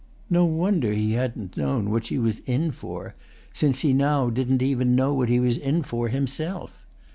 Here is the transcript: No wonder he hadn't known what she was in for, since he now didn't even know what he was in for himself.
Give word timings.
No 0.31 0.45
wonder 0.45 0.91
he 0.93 1.11
hadn't 1.11 1.55
known 1.57 1.91
what 1.91 2.07
she 2.07 2.17
was 2.17 2.39
in 2.47 2.71
for, 2.71 3.13
since 3.53 3.81
he 3.81 3.93
now 3.93 4.31
didn't 4.31 4.63
even 4.63 4.95
know 4.95 5.13
what 5.13 5.29
he 5.29 5.39
was 5.39 5.57
in 5.59 5.83
for 5.83 6.07
himself. 6.09 6.87